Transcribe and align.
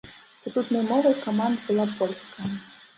Статутнай 0.39 0.83
мовай 0.89 1.15
каманд 1.27 1.57
была 1.69 1.85
польская. 2.03 2.47